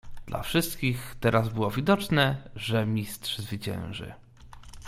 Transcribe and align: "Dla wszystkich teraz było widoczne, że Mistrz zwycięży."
"Dla 0.25 0.41
wszystkich 0.43 1.15
teraz 1.19 1.49
było 1.49 1.71
widoczne, 1.71 2.49
że 2.55 2.85
Mistrz 2.85 3.37
zwycięży." 3.37 4.13